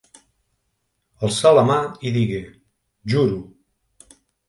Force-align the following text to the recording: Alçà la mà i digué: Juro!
Alçà 1.27 1.53
la 1.59 1.65
mà 1.73 1.77
i 2.11 2.17
digué: 2.19 2.43
Juro! 3.15 3.41